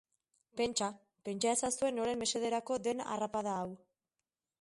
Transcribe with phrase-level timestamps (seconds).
[0.59, 0.85] Pentsa,
[1.29, 3.69] pentsa ezazue noren mesederako den harrapada hau.